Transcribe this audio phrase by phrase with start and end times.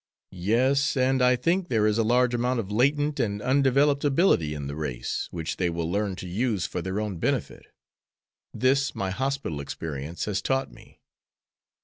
[0.31, 4.65] "Yes, and I think there is a large amount of latent and undeveloped ability in
[4.65, 7.67] the race, which they will learn to use for their own benefit.
[8.51, 11.01] This my hospital experience has taught me."